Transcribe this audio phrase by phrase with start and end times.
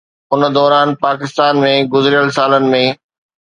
[0.33, 2.83] ان دوران پاڪستان ۾ گذريل سالن ۾